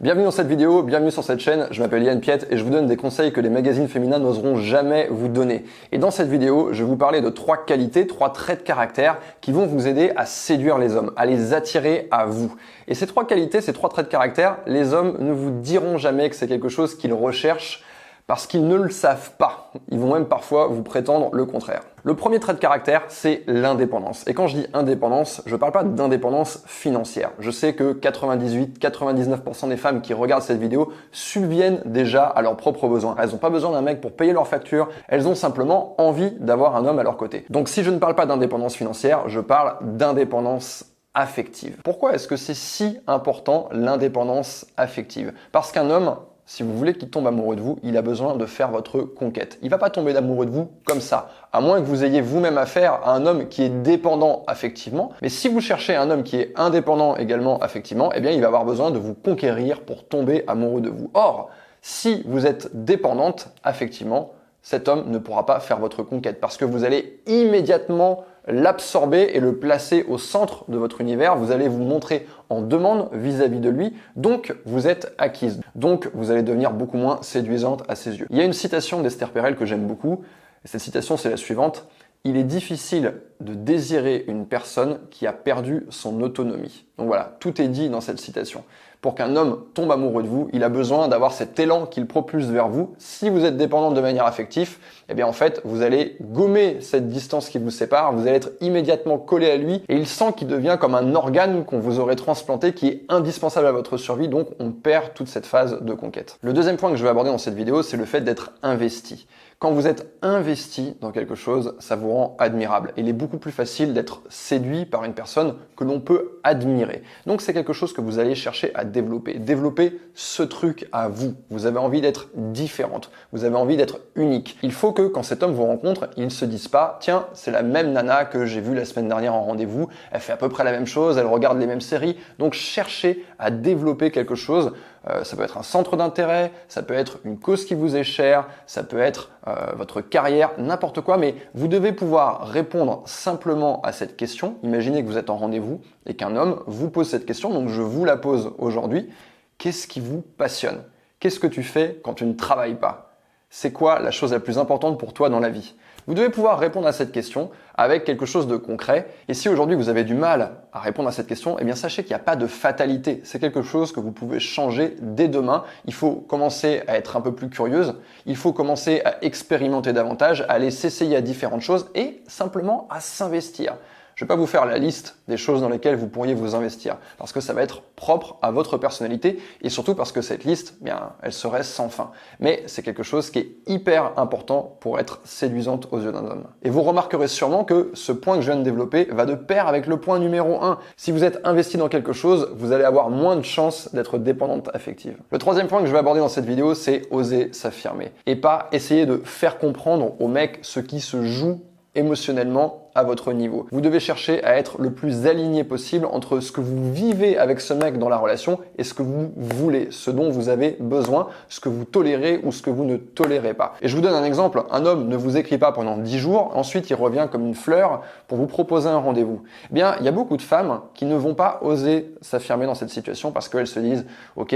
Bienvenue 0.00 0.26
dans 0.26 0.30
cette 0.30 0.46
vidéo, 0.46 0.84
bienvenue 0.84 1.10
sur 1.10 1.24
cette 1.24 1.40
chaîne, 1.40 1.66
je 1.72 1.82
m'appelle 1.82 2.04
Yann 2.04 2.20
Piette 2.20 2.46
et 2.52 2.56
je 2.56 2.62
vous 2.62 2.70
donne 2.70 2.86
des 2.86 2.96
conseils 2.96 3.32
que 3.32 3.40
les 3.40 3.50
magazines 3.50 3.88
féminins 3.88 4.20
n'oseront 4.20 4.54
jamais 4.54 5.08
vous 5.10 5.26
donner. 5.26 5.64
Et 5.90 5.98
dans 5.98 6.12
cette 6.12 6.28
vidéo, 6.28 6.68
je 6.70 6.84
vais 6.84 6.88
vous 6.88 6.96
parler 6.96 7.20
de 7.20 7.28
trois 7.30 7.64
qualités, 7.64 8.06
trois 8.06 8.32
traits 8.32 8.60
de 8.60 8.64
caractère 8.64 9.18
qui 9.40 9.50
vont 9.50 9.66
vous 9.66 9.88
aider 9.88 10.12
à 10.14 10.24
séduire 10.24 10.78
les 10.78 10.94
hommes, 10.94 11.10
à 11.16 11.26
les 11.26 11.52
attirer 11.52 12.06
à 12.12 12.26
vous. 12.26 12.54
Et 12.86 12.94
ces 12.94 13.08
trois 13.08 13.26
qualités, 13.26 13.60
ces 13.60 13.72
trois 13.72 13.88
traits 13.88 14.06
de 14.06 14.10
caractère, 14.12 14.58
les 14.68 14.94
hommes 14.94 15.16
ne 15.18 15.32
vous 15.32 15.50
diront 15.50 15.98
jamais 15.98 16.30
que 16.30 16.36
c'est 16.36 16.46
quelque 16.46 16.68
chose 16.68 16.94
qu'ils 16.94 17.12
recherchent 17.12 17.82
parce 18.28 18.46
qu'ils 18.46 18.68
ne 18.68 18.76
le 18.76 18.90
savent 18.90 19.32
pas. 19.38 19.72
Ils 19.90 19.98
vont 19.98 20.12
même 20.12 20.26
parfois 20.26 20.66
vous 20.66 20.82
prétendre 20.82 21.30
le 21.32 21.46
contraire. 21.46 21.80
Le 22.04 22.14
premier 22.14 22.38
trait 22.38 22.52
de 22.52 22.58
caractère, 22.58 23.04
c'est 23.08 23.42
l'indépendance. 23.46 24.22
Et 24.28 24.34
quand 24.34 24.46
je 24.46 24.58
dis 24.58 24.66
indépendance, 24.74 25.42
je 25.46 25.54
ne 25.54 25.58
parle 25.58 25.72
pas 25.72 25.82
d'indépendance 25.82 26.62
financière. 26.66 27.30
Je 27.38 27.50
sais 27.50 27.72
que 27.72 27.94
98-99% 27.94 29.70
des 29.70 29.78
femmes 29.78 30.02
qui 30.02 30.12
regardent 30.12 30.42
cette 30.42 30.60
vidéo 30.60 30.92
subviennent 31.10 31.80
déjà 31.86 32.24
à 32.24 32.42
leurs 32.42 32.58
propres 32.58 32.86
besoins. 32.86 33.16
Elles 33.18 33.30
n'ont 33.30 33.38
pas 33.38 33.50
besoin 33.50 33.72
d'un 33.72 33.80
mec 33.82 34.02
pour 34.02 34.12
payer 34.12 34.34
leurs 34.34 34.46
factures, 34.46 34.90
elles 35.08 35.26
ont 35.26 35.34
simplement 35.34 35.94
envie 35.98 36.32
d'avoir 36.32 36.76
un 36.76 36.84
homme 36.84 36.98
à 36.98 37.02
leur 37.02 37.16
côté. 37.16 37.46
Donc 37.48 37.70
si 37.70 37.82
je 37.82 37.90
ne 37.90 37.98
parle 37.98 38.14
pas 38.14 38.26
d'indépendance 38.26 38.76
financière, 38.76 39.26
je 39.28 39.40
parle 39.40 39.76
d'indépendance 39.80 40.84
affective. 41.14 41.78
Pourquoi 41.82 42.12
est-ce 42.12 42.28
que 42.28 42.36
c'est 42.36 42.54
si 42.54 42.98
important 43.06 43.70
l'indépendance 43.72 44.66
affective? 44.76 45.32
Parce 45.50 45.72
qu'un 45.72 45.88
homme 45.88 46.16
si 46.48 46.62
vous 46.62 46.74
voulez 46.74 46.94
qu'il 46.94 47.10
tombe 47.10 47.26
amoureux 47.26 47.56
de 47.56 47.60
vous, 47.60 47.78
il 47.82 47.94
a 47.98 48.02
besoin 48.02 48.34
de 48.34 48.46
faire 48.46 48.70
votre 48.70 49.02
conquête. 49.02 49.58
Il 49.60 49.68
va 49.68 49.76
pas 49.76 49.90
tomber 49.90 50.14
d'amoureux 50.14 50.46
de 50.46 50.50
vous 50.50 50.70
comme 50.86 51.02
ça, 51.02 51.28
à 51.52 51.60
moins 51.60 51.78
que 51.78 51.84
vous 51.84 52.04
ayez 52.04 52.22
vous-même 52.22 52.56
affaire 52.56 53.00
à 53.04 53.12
un 53.12 53.26
homme 53.26 53.48
qui 53.48 53.64
est 53.64 53.68
dépendant 53.68 54.44
affectivement. 54.46 55.12
Mais 55.20 55.28
si 55.28 55.48
vous 55.48 55.60
cherchez 55.60 55.94
un 55.94 56.10
homme 56.10 56.22
qui 56.22 56.36
est 56.36 56.54
indépendant 56.56 57.16
également 57.16 57.58
affectivement, 57.58 58.10
eh 58.14 58.20
bien, 58.20 58.30
il 58.30 58.40
va 58.40 58.46
avoir 58.46 58.64
besoin 58.64 58.90
de 58.90 58.98
vous 58.98 59.12
conquérir 59.12 59.82
pour 59.82 60.08
tomber 60.08 60.44
amoureux 60.46 60.80
de 60.80 60.88
vous. 60.88 61.10
Or, 61.12 61.50
si 61.82 62.22
vous 62.26 62.46
êtes 62.46 62.70
dépendante 62.72 63.50
affectivement, 63.62 64.32
cet 64.62 64.88
homme 64.88 65.10
ne 65.10 65.18
pourra 65.18 65.44
pas 65.44 65.60
faire 65.60 65.78
votre 65.78 66.02
conquête 66.02 66.40
parce 66.40 66.56
que 66.56 66.64
vous 66.64 66.82
allez 66.82 67.20
immédiatement 67.26 68.24
l'absorber 68.48 69.30
et 69.34 69.40
le 69.40 69.56
placer 69.56 70.04
au 70.08 70.18
centre 70.18 70.64
de 70.68 70.76
votre 70.76 71.00
univers. 71.00 71.36
Vous 71.36 71.50
allez 71.50 71.68
vous 71.68 71.82
montrer 71.82 72.26
en 72.48 72.62
demande 72.62 73.08
vis-à-vis 73.12 73.60
de 73.60 73.68
lui, 73.68 73.94
donc 74.16 74.54
vous 74.64 74.86
êtes 74.86 75.14
acquise. 75.18 75.60
Donc 75.74 76.10
vous 76.14 76.30
allez 76.30 76.42
devenir 76.42 76.72
beaucoup 76.72 76.96
moins 76.96 77.18
séduisante 77.22 77.82
à 77.88 77.94
ses 77.94 78.18
yeux. 78.18 78.26
Il 78.30 78.36
y 78.36 78.40
a 78.40 78.44
une 78.44 78.52
citation 78.52 79.02
d'Esther 79.02 79.30
Perel 79.30 79.56
que 79.56 79.66
j'aime 79.66 79.86
beaucoup. 79.86 80.22
Et 80.64 80.68
cette 80.68 80.80
citation, 80.80 81.16
c'est 81.16 81.30
la 81.30 81.36
suivante. 81.36 81.86
Il 82.24 82.36
est 82.36 82.44
difficile 82.44 83.14
de 83.40 83.54
désirer 83.54 84.24
une 84.26 84.46
personne 84.46 84.98
qui 85.10 85.26
a 85.26 85.32
perdu 85.32 85.86
son 85.88 86.20
autonomie. 86.20 86.86
Donc 86.98 87.06
voilà, 87.06 87.36
tout 87.38 87.60
est 87.60 87.68
dit 87.68 87.88
dans 87.88 88.00
cette 88.00 88.18
citation. 88.18 88.64
Pour 89.00 89.14
qu'un 89.14 89.36
homme 89.36 89.64
tombe 89.74 89.92
amoureux 89.92 90.24
de 90.24 90.28
vous, 90.28 90.48
il 90.52 90.64
a 90.64 90.68
besoin 90.68 91.06
d'avoir 91.06 91.32
cet 91.32 91.60
élan 91.60 91.86
qu'il 91.86 92.06
propulse 92.06 92.46
vers 92.46 92.68
vous. 92.68 92.94
Si 92.98 93.30
vous 93.30 93.44
êtes 93.44 93.56
dépendante 93.56 93.94
de 93.94 94.00
manière 94.00 94.26
affective, 94.26 94.78
eh 95.08 95.14
bien 95.14 95.24
en 95.24 95.32
fait, 95.32 95.60
vous 95.64 95.82
allez 95.82 96.16
gommer 96.20 96.78
cette 96.80 97.08
distance 97.08 97.48
qui 97.48 97.58
vous 97.58 97.70
sépare, 97.70 98.12
vous 98.12 98.26
allez 98.26 98.36
être 98.36 98.50
immédiatement 98.60 99.18
collé 99.18 99.50
à 99.50 99.56
lui 99.56 99.84
et 99.88 99.96
il 99.96 100.06
sent 100.08 100.32
qu'il 100.36 100.48
devient 100.48 100.78
comme 100.80 100.96
un 100.96 101.14
organe 101.14 101.64
qu'on 101.64 101.78
vous 101.78 102.00
aurait 102.00 102.16
transplanté 102.16 102.72
qui 102.72 102.88
est 102.88 103.04
indispensable 103.08 103.68
à 103.68 103.72
votre 103.72 103.98
survie, 103.98 104.26
donc 104.26 104.48
on 104.58 104.72
perd 104.72 105.14
toute 105.14 105.28
cette 105.28 105.46
phase 105.46 105.80
de 105.80 105.94
conquête. 105.94 106.36
Le 106.42 106.52
deuxième 106.52 106.76
point 106.76 106.90
que 106.90 106.96
je 106.96 107.04
vais 107.04 107.10
aborder 107.10 107.30
dans 107.30 107.38
cette 107.38 107.54
vidéo, 107.54 107.84
c'est 107.84 107.96
le 107.96 108.04
fait 108.04 108.22
d'être 108.22 108.52
investi. 108.64 109.28
Quand 109.60 109.72
vous 109.72 109.88
êtes 109.88 110.14
investi 110.22 110.96
dans 111.00 111.10
quelque 111.10 111.34
chose, 111.34 111.74
ça 111.80 111.96
vous 111.96 112.12
rend 112.12 112.36
admirable. 112.38 112.92
Il 112.96 113.08
est 113.08 113.12
beaucoup 113.12 113.38
plus 113.38 113.50
facile 113.50 113.92
d'être 113.92 114.22
séduit 114.28 114.86
par 114.86 115.02
une 115.02 115.14
personne 115.14 115.56
que 115.76 115.82
l'on 115.82 115.98
peut 115.98 116.38
admirer. 116.44 117.02
Donc 117.26 117.42
c'est 117.42 117.52
quelque 117.52 117.72
chose 117.72 117.92
que 117.92 118.00
vous 118.00 118.20
allez 118.20 118.36
chercher 118.36 118.70
à 118.76 118.84
développer. 118.88 119.34
Développer 119.34 120.00
ce 120.14 120.42
truc 120.42 120.88
à 120.92 121.08
vous. 121.08 121.34
Vous 121.50 121.66
avez 121.66 121.78
envie 121.78 122.00
d'être 122.00 122.28
différente. 122.34 123.10
Vous 123.32 123.44
avez 123.44 123.56
envie 123.56 123.76
d'être 123.76 124.00
unique. 124.16 124.58
Il 124.62 124.72
faut 124.72 124.92
que 124.92 125.02
quand 125.02 125.22
cet 125.22 125.42
homme 125.42 125.52
vous 125.52 125.64
rencontre, 125.64 126.10
il 126.16 126.24
ne 126.24 126.30
se 126.30 126.44
dise 126.44 126.68
pas, 126.68 126.98
tiens, 127.00 127.26
c'est 127.32 127.50
la 127.50 127.62
même 127.62 127.92
nana 127.92 128.24
que 128.24 128.46
j'ai 128.46 128.60
vue 128.60 128.74
la 128.74 128.84
semaine 128.84 129.08
dernière 129.08 129.34
en 129.34 129.42
rendez-vous. 129.42 129.88
Elle 130.10 130.20
fait 130.20 130.32
à 130.32 130.36
peu 130.36 130.48
près 130.48 130.64
la 130.64 130.72
même 130.72 130.86
chose. 130.86 131.18
Elle 131.18 131.26
regarde 131.26 131.58
les 131.58 131.66
mêmes 131.66 131.80
séries. 131.80 132.16
Donc 132.38 132.54
cherchez 132.54 133.24
à 133.38 133.50
développer 133.50 134.10
quelque 134.10 134.34
chose 134.34 134.72
euh, 135.08 135.24
ça 135.24 135.36
peut 135.36 135.42
être 135.42 135.58
un 135.58 135.62
centre 135.62 135.96
d'intérêt, 135.96 136.52
ça 136.68 136.82
peut 136.82 136.94
être 136.94 137.18
une 137.24 137.38
cause 137.38 137.64
qui 137.64 137.74
vous 137.74 137.96
est 137.96 138.04
chère, 138.04 138.46
ça 138.66 138.82
peut 138.82 138.98
être 138.98 139.30
euh, 139.46 139.72
votre 139.76 140.00
carrière, 140.00 140.50
n'importe 140.58 141.00
quoi, 141.00 141.16
mais 141.16 141.34
vous 141.54 141.68
devez 141.68 141.92
pouvoir 141.92 142.46
répondre 142.48 143.02
simplement 143.06 143.80
à 143.82 143.92
cette 143.92 144.16
question. 144.16 144.56
Imaginez 144.62 145.02
que 145.02 145.08
vous 145.08 145.18
êtes 145.18 145.30
en 145.30 145.36
rendez-vous 145.36 145.80
et 146.06 146.14
qu'un 146.14 146.36
homme 146.36 146.62
vous 146.66 146.90
pose 146.90 147.08
cette 147.08 147.26
question, 147.26 147.50
donc 147.50 147.68
je 147.68 147.82
vous 147.82 148.04
la 148.04 148.16
pose 148.16 148.52
aujourd'hui. 148.58 149.08
Qu'est-ce 149.56 149.86
qui 149.86 150.00
vous 150.00 150.20
passionne? 150.20 150.82
Qu'est-ce 151.20 151.40
que 151.40 151.46
tu 151.46 151.62
fais 151.62 152.00
quand 152.04 152.14
tu 152.14 152.24
ne 152.24 152.34
travailles 152.34 152.76
pas? 152.76 153.16
C'est 153.50 153.72
quoi 153.72 153.98
la 153.98 154.10
chose 154.10 154.32
la 154.32 154.40
plus 154.40 154.58
importante 154.58 154.98
pour 154.98 155.14
toi 155.14 155.30
dans 155.30 155.40
la 155.40 155.48
vie? 155.48 155.74
Vous 156.08 156.14
devez 156.14 156.30
pouvoir 156.30 156.58
répondre 156.58 156.86
à 156.86 156.92
cette 156.92 157.12
question 157.12 157.50
avec 157.74 158.04
quelque 158.04 158.24
chose 158.24 158.46
de 158.46 158.56
concret. 158.56 159.08
Et 159.28 159.34
si 159.34 159.50
aujourd'hui 159.50 159.76
vous 159.76 159.90
avez 159.90 160.04
du 160.04 160.14
mal 160.14 160.52
à 160.72 160.80
répondre 160.80 161.06
à 161.06 161.12
cette 161.12 161.26
question, 161.26 161.58
eh 161.60 161.64
bien 161.64 161.74
sachez 161.74 162.02
qu'il 162.02 162.12
n'y 162.12 162.20
a 162.20 162.24
pas 162.24 162.34
de 162.34 162.46
fatalité. 162.46 163.20
C'est 163.24 163.38
quelque 163.38 163.60
chose 163.60 163.92
que 163.92 164.00
vous 164.00 164.10
pouvez 164.10 164.40
changer 164.40 164.96
dès 165.02 165.28
demain. 165.28 165.64
Il 165.84 165.92
faut 165.92 166.12
commencer 166.12 166.82
à 166.88 166.96
être 166.96 167.18
un 167.18 167.20
peu 167.20 167.34
plus 167.34 167.50
curieuse. 167.50 167.94
Il 168.24 168.36
faut 168.36 168.54
commencer 168.54 169.02
à 169.04 169.22
expérimenter 169.22 169.92
davantage, 169.92 170.46
à 170.48 170.54
aller 170.54 170.70
s'essayer 170.70 171.14
à 171.14 171.20
différentes 171.20 171.60
choses 171.60 171.90
et 171.94 172.22
simplement 172.26 172.88
à 172.88 173.00
s'investir. 173.00 173.74
Je 174.18 174.24
ne 174.24 174.26
vais 174.26 174.34
pas 174.34 174.40
vous 174.40 174.48
faire 174.48 174.66
la 174.66 174.78
liste 174.78 175.14
des 175.28 175.36
choses 175.36 175.60
dans 175.60 175.68
lesquelles 175.68 175.94
vous 175.94 176.08
pourriez 176.08 176.34
vous 176.34 176.56
investir, 176.56 176.96
parce 177.18 177.30
que 177.30 177.40
ça 177.40 177.52
va 177.52 177.62
être 177.62 177.82
propre 177.94 178.36
à 178.42 178.50
votre 178.50 178.76
personnalité, 178.76 179.38
et 179.62 179.68
surtout 179.68 179.94
parce 179.94 180.10
que 180.10 180.22
cette 180.22 180.42
liste, 180.42 180.74
eh 180.80 180.86
bien, 180.86 181.12
elle 181.22 181.32
serait 181.32 181.62
sans 181.62 181.88
fin. 181.88 182.10
Mais 182.40 182.64
c'est 182.66 182.82
quelque 182.82 183.04
chose 183.04 183.30
qui 183.30 183.38
est 183.38 183.48
hyper 183.68 184.18
important 184.18 184.76
pour 184.80 184.98
être 184.98 185.20
séduisante 185.22 185.86
aux 185.92 186.00
yeux 186.00 186.10
d'un 186.10 186.24
homme. 186.24 186.48
Et 186.64 186.68
vous 186.70 186.82
remarquerez 186.82 187.28
sûrement 187.28 187.62
que 187.62 187.92
ce 187.94 188.10
point 188.10 188.34
que 188.34 188.40
je 188.40 188.50
viens 188.50 188.58
de 188.58 188.64
développer 188.64 189.04
va 189.04 189.24
de 189.24 189.36
pair 189.36 189.68
avec 189.68 189.86
le 189.86 189.98
point 189.98 190.18
numéro 190.18 190.64
1. 190.64 190.80
Si 190.96 191.12
vous 191.12 191.22
êtes 191.22 191.38
investi 191.44 191.76
dans 191.76 191.88
quelque 191.88 192.12
chose, 192.12 192.50
vous 192.56 192.72
allez 192.72 192.82
avoir 192.82 193.10
moins 193.10 193.36
de 193.36 193.42
chances 193.42 193.94
d'être 193.94 194.18
dépendante 194.18 194.68
affective. 194.74 195.16
Le 195.30 195.38
troisième 195.38 195.68
point 195.68 195.78
que 195.78 195.86
je 195.86 195.92
vais 195.92 195.98
aborder 195.98 196.18
dans 196.18 196.28
cette 196.28 196.46
vidéo, 196.46 196.74
c'est 196.74 197.02
oser 197.12 197.52
s'affirmer. 197.52 198.10
Et 198.26 198.34
pas 198.34 198.68
essayer 198.72 199.06
de 199.06 199.22
faire 199.24 199.58
comprendre 199.58 200.20
au 200.20 200.26
mec 200.26 200.58
ce 200.62 200.80
qui 200.80 200.98
se 200.98 201.22
joue 201.22 201.60
émotionnellement 201.94 202.87
votre 203.02 203.32
niveau. 203.32 203.66
Vous 203.70 203.80
devez 203.80 204.00
chercher 204.00 204.42
à 204.44 204.56
être 204.56 204.80
le 204.80 204.90
plus 204.90 205.26
aligné 205.26 205.64
possible 205.64 206.06
entre 206.06 206.40
ce 206.40 206.52
que 206.52 206.60
vous 206.60 206.92
vivez 206.92 207.38
avec 207.38 207.60
ce 207.60 207.74
mec 207.74 207.98
dans 207.98 208.08
la 208.08 208.16
relation 208.16 208.58
et 208.76 208.84
ce 208.84 208.94
que 208.94 209.02
vous 209.02 209.30
voulez, 209.36 209.88
ce 209.90 210.10
dont 210.10 210.30
vous 210.30 210.48
avez 210.48 210.76
besoin, 210.80 211.28
ce 211.48 211.60
que 211.60 211.68
vous 211.68 211.84
tolérez 211.84 212.40
ou 212.42 212.52
ce 212.52 212.62
que 212.62 212.70
vous 212.70 212.84
ne 212.84 212.96
tolérez 212.96 213.54
pas. 213.54 213.74
Et 213.82 213.88
je 213.88 213.96
vous 213.96 214.02
donne 214.02 214.14
un 214.14 214.24
exemple, 214.24 214.62
un 214.70 214.86
homme 214.86 215.08
ne 215.08 215.16
vous 215.16 215.36
écrit 215.36 215.58
pas 215.58 215.72
pendant 215.72 215.96
10 215.96 216.18
jours, 216.18 216.52
ensuite 216.54 216.90
il 216.90 216.94
revient 216.94 217.28
comme 217.30 217.46
une 217.46 217.54
fleur 217.54 218.02
pour 218.26 218.38
vous 218.38 218.46
proposer 218.46 218.88
un 218.88 218.98
rendez-vous. 218.98 219.42
Eh 219.70 219.74
bien, 219.74 219.96
il 220.00 220.04
y 220.04 220.08
a 220.08 220.12
beaucoup 220.12 220.36
de 220.36 220.42
femmes 220.42 220.80
qui 220.94 221.04
ne 221.04 221.16
vont 221.16 221.34
pas 221.34 221.60
oser 221.62 222.12
s'affirmer 222.20 222.66
dans 222.66 222.74
cette 222.74 222.90
situation 222.90 223.30
parce 223.30 223.48
qu'elles 223.48 223.66
se 223.66 223.80
disent 223.80 224.06
"OK, 224.36 224.54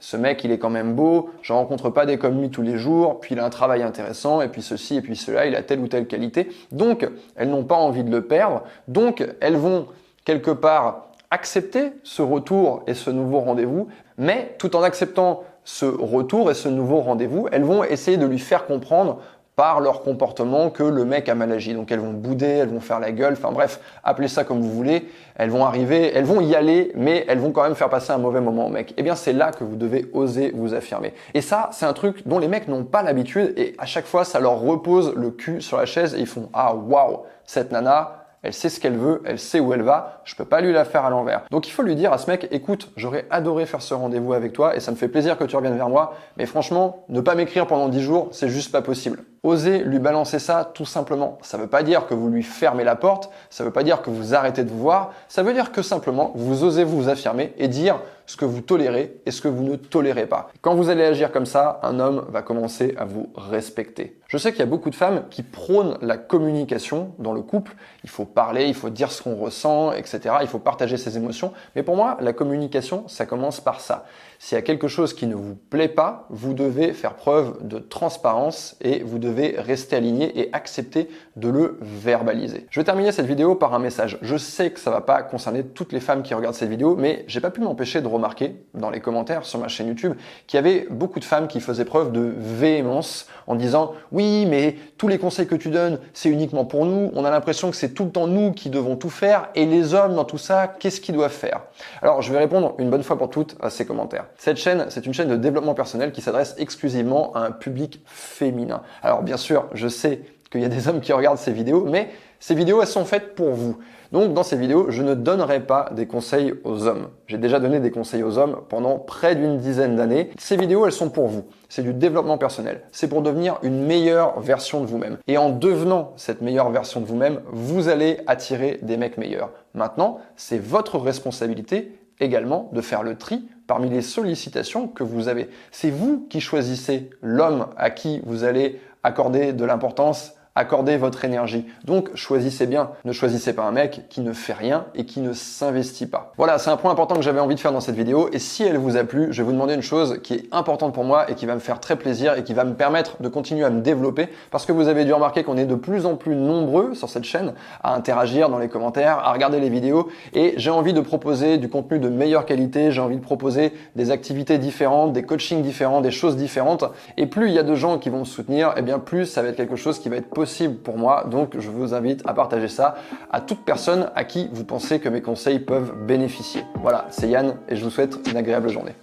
ce 0.00 0.16
mec, 0.16 0.44
il 0.44 0.50
est 0.50 0.58
quand 0.58 0.70
même 0.70 0.94
beau, 0.94 1.30
je 1.42 1.52
rencontre 1.52 1.90
pas 1.90 2.06
des 2.06 2.18
comme 2.18 2.40
lui 2.40 2.50
tous 2.50 2.62
les 2.62 2.76
jours, 2.76 3.20
puis 3.20 3.34
il 3.34 3.40
a 3.40 3.44
un 3.44 3.50
travail 3.50 3.82
intéressant 3.82 4.40
et 4.40 4.48
puis 4.48 4.62
ceci 4.62 4.96
et 4.96 5.00
puis 5.00 5.16
cela, 5.16 5.46
il 5.46 5.54
a 5.56 5.62
telle 5.62 5.80
ou 5.80 5.88
telle 5.88 6.06
qualité." 6.06 6.48
Donc, 6.72 7.08
elles 7.36 7.48
n'ont 7.48 7.64
pas 7.64 7.76
envie 7.84 8.04
de 8.04 8.10
le 8.10 8.22
perdre. 8.22 8.62
Donc, 8.88 9.26
elles 9.40 9.56
vont 9.56 9.86
quelque 10.24 10.50
part 10.50 11.08
accepter 11.30 11.92
ce 12.02 12.22
retour 12.22 12.82
et 12.86 12.94
ce 12.94 13.10
nouveau 13.10 13.40
rendez-vous, 13.40 13.88
mais 14.18 14.54
tout 14.58 14.76
en 14.76 14.82
acceptant 14.82 15.42
ce 15.64 15.86
retour 15.86 16.50
et 16.50 16.54
ce 16.54 16.68
nouveau 16.68 17.00
rendez-vous, 17.00 17.48
elles 17.50 17.64
vont 17.64 17.82
essayer 17.82 18.16
de 18.16 18.26
lui 18.26 18.38
faire 18.38 18.66
comprendre 18.66 19.20
par 19.56 19.80
leur 19.80 20.02
comportement 20.02 20.70
que 20.70 20.82
le 20.82 21.04
mec 21.04 21.28
a 21.28 21.34
mal 21.34 21.52
agi. 21.52 21.74
Donc 21.74 21.92
elles 21.92 22.00
vont 22.00 22.12
bouder, 22.12 22.46
elles 22.46 22.68
vont 22.68 22.80
faire 22.80 23.00
la 23.00 23.12
gueule, 23.12 23.34
enfin 23.34 23.52
bref, 23.52 23.80
appelez 24.02 24.28
ça 24.28 24.44
comme 24.44 24.60
vous 24.60 24.72
voulez. 24.72 25.08
Elles 25.36 25.50
vont 25.50 25.64
arriver, 25.64 26.12
elles 26.14 26.24
vont 26.24 26.40
y 26.40 26.54
aller, 26.54 26.92
mais 26.94 27.24
elles 27.28 27.38
vont 27.38 27.52
quand 27.52 27.62
même 27.62 27.74
faire 27.74 27.88
passer 27.88 28.12
un 28.12 28.18
mauvais 28.18 28.40
moment 28.40 28.66
au 28.66 28.70
mec. 28.70 28.94
Eh 28.96 29.02
bien 29.02 29.14
c'est 29.14 29.32
là 29.32 29.52
que 29.52 29.64
vous 29.64 29.76
devez 29.76 30.10
oser 30.12 30.52
vous 30.54 30.74
affirmer. 30.74 31.14
Et 31.34 31.40
ça, 31.40 31.70
c'est 31.72 31.86
un 31.86 31.92
truc 31.92 32.26
dont 32.26 32.38
les 32.38 32.48
mecs 32.48 32.68
n'ont 32.68 32.84
pas 32.84 33.02
l'habitude 33.02 33.54
et 33.56 33.74
à 33.78 33.86
chaque 33.86 34.06
fois 34.06 34.24
ça 34.24 34.40
leur 34.40 34.60
repose 34.60 35.14
le 35.14 35.30
cul 35.30 35.60
sur 35.60 35.76
la 35.76 35.86
chaise 35.86 36.14
et 36.14 36.20
ils 36.20 36.26
font 36.26 36.48
ah 36.52 36.74
waouh 36.74 37.22
cette 37.44 37.72
nana 37.72 38.24
elle 38.44 38.52
sait 38.52 38.68
ce 38.68 38.78
qu'elle 38.78 38.98
veut, 38.98 39.22
elle 39.24 39.38
sait 39.38 39.58
où 39.58 39.72
elle 39.72 39.80
va, 39.80 40.20
je 40.24 40.34
peux 40.34 40.44
pas 40.44 40.60
lui 40.60 40.70
la 40.70 40.84
faire 40.84 41.06
à 41.06 41.10
l'envers. 41.10 41.44
Donc 41.50 41.66
il 41.66 41.70
faut 41.70 41.82
lui 41.82 41.96
dire 41.96 42.12
à 42.12 42.18
ce 42.18 42.30
mec, 42.30 42.46
écoute, 42.50 42.92
j'aurais 42.94 43.24
adoré 43.30 43.64
faire 43.64 43.80
ce 43.80 43.94
rendez-vous 43.94 44.34
avec 44.34 44.52
toi 44.52 44.76
et 44.76 44.80
ça 44.80 44.90
me 44.90 44.96
fait 44.96 45.08
plaisir 45.08 45.38
que 45.38 45.44
tu 45.44 45.56
reviennes 45.56 45.78
vers 45.78 45.88
moi, 45.88 46.14
mais 46.36 46.44
franchement, 46.44 47.06
ne 47.08 47.22
pas 47.22 47.36
m'écrire 47.36 47.66
pendant 47.66 47.88
10 47.88 48.02
jours, 48.02 48.28
c'est 48.32 48.50
juste 48.50 48.70
pas 48.70 48.82
possible. 48.82 49.24
Osez 49.44 49.80
lui 49.80 49.98
balancer 49.98 50.38
ça 50.38 50.70
tout 50.72 50.86
simplement. 50.86 51.38
Ça 51.42 51.58
veut 51.58 51.66
pas 51.66 51.82
dire 51.82 52.06
que 52.06 52.14
vous 52.14 52.28
lui 52.30 52.42
fermez 52.42 52.82
la 52.82 52.96
porte, 52.96 53.30
ça 53.50 53.62
veut 53.62 53.70
pas 53.70 53.82
dire 53.82 54.00
que 54.00 54.08
vous 54.08 54.34
arrêtez 54.34 54.64
de 54.64 54.70
vous 54.70 54.80
voir, 54.80 55.12
ça 55.28 55.42
veut 55.42 55.52
dire 55.52 55.70
que 55.70 55.82
simplement 55.82 56.32
vous 56.34 56.64
osez 56.64 56.82
vous 56.82 57.10
affirmer 57.10 57.52
et 57.58 57.68
dire 57.68 58.00
ce 58.26 58.36
que 58.36 58.44
vous 58.44 58.60
tolérez 58.60 59.20
et 59.26 59.30
ce 59.30 59.40
que 59.40 59.48
vous 59.48 59.62
ne 59.62 59.76
tolérez 59.76 60.26
pas. 60.26 60.48
Quand 60.60 60.74
vous 60.74 60.88
allez 60.88 61.04
agir 61.04 61.32
comme 61.32 61.46
ça, 61.46 61.80
un 61.82 62.00
homme 62.00 62.26
va 62.28 62.42
commencer 62.42 62.94
à 62.96 63.04
vous 63.04 63.30
respecter. 63.34 64.18
Je 64.28 64.38
sais 64.38 64.50
qu'il 64.50 64.60
y 64.60 64.64
a 64.64 64.66
beaucoup 64.66 64.90
de 64.90 64.94
femmes 64.94 65.24
qui 65.30 65.42
prônent 65.42 65.96
la 66.00 66.16
communication 66.16 67.14
dans 67.18 67.32
le 67.32 67.42
couple. 67.42 67.76
Il 68.02 68.10
faut 68.10 68.24
parler, 68.24 68.66
il 68.66 68.74
faut 68.74 68.90
dire 68.90 69.12
ce 69.12 69.22
qu'on 69.22 69.36
ressent, 69.36 69.92
etc. 69.92 70.36
Il 70.40 70.48
faut 70.48 70.58
partager 70.58 70.96
ses 70.96 71.16
émotions. 71.16 71.52
Mais 71.76 71.82
pour 71.82 71.94
moi, 71.94 72.16
la 72.20 72.32
communication, 72.32 73.06
ça 73.06 73.26
commence 73.26 73.60
par 73.60 73.80
ça. 73.80 74.06
S'il 74.38 74.56
y 74.56 74.58
a 74.58 74.62
quelque 74.62 74.88
chose 74.88 75.14
qui 75.14 75.26
ne 75.26 75.34
vous 75.34 75.54
plaît 75.54 75.88
pas, 75.88 76.26
vous 76.30 76.52
devez 76.52 76.92
faire 76.92 77.14
preuve 77.14 77.66
de 77.66 77.78
transparence 77.78 78.76
et 78.80 79.02
vous 79.02 79.18
devez 79.18 79.54
rester 79.58 79.96
aligné 79.96 80.38
et 80.38 80.52
accepter 80.52 81.08
de 81.36 81.48
le 81.48 81.78
verbaliser. 81.80 82.66
Je 82.70 82.80
vais 82.80 82.84
terminer 82.84 83.12
cette 83.12 83.26
vidéo 83.26 83.54
par 83.54 83.72
un 83.72 83.78
message. 83.78 84.18
Je 84.20 84.36
sais 84.36 84.70
que 84.70 84.80
ça 84.80 84.90
va 84.90 85.00
pas 85.00 85.22
concerner 85.22 85.64
toutes 85.64 85.92
les 85.92 86.00
femmes 86.00 86.22
qui 86.22 86.34
regardent 86.34 86.56
cette 86.56 86.68
vidéo, 86.68 86.96
mais 86.96 87.24
j'ai 87.28 87.40
pas 87.40 87.50
pu 87.50 87.60
m'empêcher 87.60 88.00
de 88.00 88.08
remarquer 88.14 88.56
dans 88.74 88.90
les 88.90 89.00
commentaires 89.00 89.44
sur 89.44 89.58
ma 89.58 89.68
chaîne 89.68 89.88
YouTube 89.88 90.14
qu'il 90.46 90.56
y 90.56 90.58
avait 90.58 90.86
beaucoup 90.90 91.20
de 91.20 91.24
femmes 91.24 91.48
qui 91.48 91.60
faisaient 91.60 91.84
preuve 91.84 92.12
de 92.12 92.32
véhémence 92.36 93.26
en 93.46 93.54
disant 93.54 93.92
oui, 94.12 94.46
mais 94.46 94.76
tous 94.96 95.08
les 95.08 95.18
conseils 95.18 95.46
que 95.46 95.54
tu 95.54 95.68
donnes, 95.68 95.98
c'est 96.12 96.28
uniquement 96.28 96.64
pour 96.64 96.86
nous. 96.86 97.10
On 97.14 97.24
a 97.24 97.30
l'impression 97.30 97.70
que 97.70 97.76
c'est 97.76 97.90
tout 97.90 98.04
le 98.04 98.10
temps 98.10 98.26
nous 98.26 98.52
qui 98.52 98.70
devons 98.70 98.96
tout 98.96 99.10
faire 99.10 99.48
et 99.54 99.66
les 99.66 99.94
hommes 99.94 100.14
dans 100.14 100.24
tout 100.24 100.38
ça, 100.38 100.66
qu'est-ce 100.66 101.00
qu'ils 101.00 101.14
doivent 101.14 101.30
faire? 101.30 101.60
Alors, 102.02 102.22
je 102.22 102.32
vais 102.32 102.38
répondre 102.38 102.74
une 102.78 102.90
bonne 102.90 103.02
fois 103.02 103.18
pour 103.18 103.30
toutes 103.30 103.56
à 103.60 103.70
ces 103.70 103.86
commentaires. 103.86 104.26
Cette 104.38 104.56
chaîne, 104.56 104.86
c'est 104.88 105.06
une 105.06 105.14
chaîne 105.14 105.28
de 105.28 105.36
développement 105.36 105.74
personnel 105.74 106.12
qui 106.12 106.20
s'adresse 106.20 106.54
exclusivement 106.58 107.34
à 107.34 107.40
un 107.40 107.50
public 107.50 108.02
féminin. 108.06 108.82
Alors, 109.02 109.22
bien 109.22 109.36
sûr, 109.36 109.66
je 109.72 109.88
sais 109.88 110.20
qu'il 110.54 110.62
y 110.62 110.66
a 110.66 110.68
des 110.68 110.86
hommes 110.86 111.00
qui 111.00 111.12
regardent 111.12 111.38
ces 111.38 111.52
vidéos, 111.52 111.84
mais 111.84 112.10
ces 112.38 112.54
vidéos, 112.54 112.80
elles 112.80 112.86
sont 112.86 113.04
faites 113.04 113.34
pour 113.34 113.50
vous. 113.50 113.76
Donc 114.12 114.32
dans 114.34 114.44
ces 114.44 114.56
vidéos, 114.56 114.86
je 114.90 115.02
ne 115.02 115.14
donnerai 115.14 115.60
pas 115.60 115.90
des 115.90 116.06
conseils 116.06 116.54
aux 116.62 116.86
hommes. 116.86 117.08
J'ai 117.26 117.38
déjà 117.38 117.58
donné 117.58 117.80
des 117.80 117.90
conseils 117.90 118.22
aux 118.22 118.38
hommes 118.38 118.60
pendant 118.68 118.98
près 119.00 119.34
d'une 119.34 119.58
dizaine 119.58 119.96
d'années. 119.96 120.30
Ces 120.38 120.56
vidéos, 120.56 120.86
elles 120.86 120.92
sont 120.92 121.10
pour 121.10 121.26
vous. 121.26 121.46
C'est 121.68 121.82
du 121.82 121.92
développement 121.92 122.38
personnel. 122.38 122.82
C'est 122.92 123.08
pour 123.08 123.22
devenir 123.22 123.58
une 123.64 123.84
meilleure 123.84 124.38
version 124.38 124.80
de 124.80 124.86
vous-même. 124.86 125.18
Et 125.26 125.36
en 125.36 125.50
devenant 125.50 126.12
cette 126.14 126.42
meilleure 126.42 126.70
version 126.70 127.00
de 127.00 127.06
vous-même, 127.06 127.40
vous 127.50 127.88
allez 127.88 128.20
attirer 128.28 128.78
des 128.82 128.96
mecs 128.96 129.18
meilleurs. 129.18 129.50
Maintenant, 129.74 130.20
c'est 130.36 130.58
votre 130.58 130.98
responsabilité 130.98 131.98
également 132.20 132.70
de 132.72 132.80
faire 132.80 133.02
le 133.02 133.16
tri 133.16 133.48
parmi 133.66 133.90
les 133.90 134.02
sollicitations 134.02 134.86
que 134.86 135.02
vous 135.02 135.26
avez. 135.26 135.48
C'est 135.72 135.90
vous 135.90 136.26
qui 136.30 136.40
choisissez 136.40 137.10
l'homme 137.20 137.66
à 137.76 137.90
qui 137.90 138.20
vous 138.24 138.44
allez 138.44 138.80
accorder 139.02 139.52
de 139.52 139.64
l'importance 139.64 140.34
accordez 140.56 140.96
votre 140.96 141.24
énergie. 141.24 141.66
Donc 141.84 142.10
choisissez 142.14 142.66
bien. 142.66 142.90
Ne 143.04 143.12
choisissez 143.12 143.52
pas 143.52 143.64
un 143.64 143.72
mec 143.72 144.02
qui 144.08 144.20
ne 144.20 144.32
fait 144.32 144.52
rien 144.52 144.86
et 144.94 145.04
qui 145.04 145.20
ne 145.20 145.32
s'investit 145.32 146.06
pas. 146.06 146.32
Voilà, 146.36 146.58
c'est 146.58 146.70
un 146.70 146.76
point 146.76 146.92
important 146.92 147.16
que 147.16 147.22
j'avais 147.22 147.40
envie 147.40 147.56
de 147.56 147.60
faire 147.60 147.72
dans 147.72 147.80
cette 147.80 147.96
vidéo. 147.96 148.28
Et 148.32 148.38
si 148.38 148.62
elle 148.62 148.78
vous 148.78 148.96
a 148.96 149.04
plu, 149.04 149.28
je 149.30 149.42
vais 149.42 149.46
vous 149.46 149.52
demander 149.52 149.74
une 149.74 149.82
chose 149.82 150.20
qui 150.22 150.34
est 150.34 150.48
importante 150.52 150.94
pour 150.94 151.04
moi 151.04 151.30
et 151.30 151.34
qui 151.34 151.46
va 151.46 151.54
me 151.54 151.60
faire 151.60 151.80
très 151.80 151.96
plaisir 151.96 152.38
et 152.38 152.44
qui 152.44 152.54
va 152.54 152.64
me 152.64 152.74
permettre 152.74 153.20
de 153.20 153.28
continuer 153.28 153.64
à 153.64 153.70
me 153.70 153.80
développer. 153.80 154.28
Parce 154.50 154.64
que 154.64 154.72
vous 154.72 154.88
avez 154.88 155.04
dû 155.04 155.12
remarquer 155.12 155.42
qu'on 155.42 155.56
est 155.56 155.66
de 155.66 155.74
plus 155.74 156.06
en 156.06 156.14
plus 156.14 156.36
nombreux 156.36 156.94
sur 156.94 157.08
cette 157.08 157.24
chaîne 157.24 157.54
à 157.82 157.94
interagir 157.94 158.48
dans 158.48 158.58
les 158.58 158.68
commentaires, 158.68 159.18
à 159.18 159.32
regarder 159.32 159.58
les 159.58 159.70
vidéos. 159.70 160.08
Et 160.34 160.54
j'ai 160.56 160.70
envie 160.70 160.92
de 160.92 161.00
proposer 161.00 161.58
du 161.58 161.68
contenu 161.68 161.98
de 161.98 162.08
meilleure 162.08 162.46
qualité. 162.46 162.92
J'ai 162.92 163.00
envie 163.00 163.16
de 163.16 163.22
proposer 163.22 163.72
des 163.96 164.12
activités 164.12 164.58
différentes, 164.58 165.12
des 165.12 165.24
coachings 165.24 165.62
différents, 165.62 166.00
des 166.00 166.12
choses 166.12 166.36
différentes. 166.36 166.84
Et 167.16 167.26
plus 167.26 167.48
il 167.48 167.54
y 167.54 167.58
a 167.58 167.64
de 167.64 167.74
gens 167.74 167.98
qui 167.98 168.08
vont 168.08 168.20
me 168.20 168.24
soutenir, 168.24 168.68
et 168.70 168.74
eh 168.78 168.82
bien 168.82 169.00
plus 169.00 169.26
ça 169.26 169.42
va 169.42 169.48
être 169.48 169.56
quelque 169.56 169.76
chose 169.76 169.98
qui 169.98 170.08
va 170.08 170.16
être 170.16 170.28
possible 170.28 170.43
pour 170.82 170.98
moi. 170.98 171.24
Donc 171.30 171.58
je 171.58 171.70
vous 171.70 171.94
invite 171.94 172.22
à 172.26 172.34
partager 172.34 172.68
ça 172.68 172.96
à 173.30 173.40
toute 173.40 173.64
personne 173.64 174.10
à 174.14 174.24
qui 174.24 174.48
vous 174.52 174.64
pensez 174.64 175.00
que 175.00 175.08
mes 175.08 175.22
conseils 175.22 175.58
peuvent 175.58 175.94
bénéficier. 176.06 176.64
Voilà, 176.80 177.06
c'est 177.10 177.28
Yann 177.28 177.56
et 177.68 177.76
je 177.76 177.84
vous 177.84 177.90
souhaite 177.90 178.18
une 178.30 178.36
agréable 178.36 178.68
journée. 178.68 178.94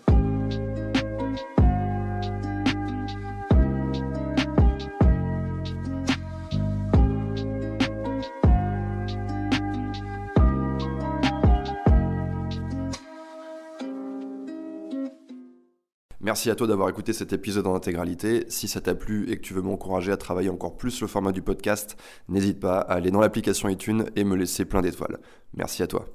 Merci 16.23 16.51
à 16.51 16.56
toi 16.56 16.68
d'avoir 16.68 16.88
écouté 16.88 17.13
cet 17.13 17.33
épisode 17.33 17.65
en 17.65 17.73
intégralité. 17.73 18.45
Si 18.47 18.68
ça 18.68 18.79
t'a 18.79 18.94
plu 18.94 19.31
et 19.31 19.38
que 19.38 19.41
tu 19.41 19.56
veux 19.56 19.63
m'encourager 19.63 20.12
à 20.12 20.18
travailler 20.18 20.50
encore 20.50 20.77
plus 20.77 21.01
le 21.01 21.07
format 21.07 21.31
du 21.31 21.41
podcast, 21.41 21.97
n'hésite 22.29 22.59
pas 22.59 22.77
à 22.77 22.94
aller 22.94 23.09
dans 23.09 23.21
l'application 23.21 23.69
iTunes 23.69 24.06
et 24.15 24.23
me 24.23 24.35
laisser 24.35 24.65
plein 24.65 24.81
d'étoiles. 24.81 25.18
Merci 25.56 25.81
à 25.81 25.88
toi. 25.88 26.06